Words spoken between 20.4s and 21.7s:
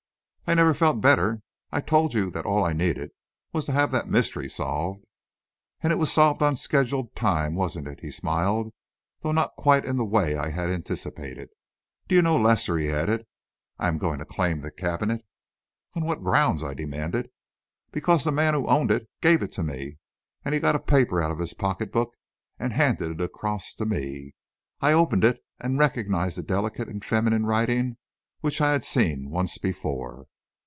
and he got a paper out of his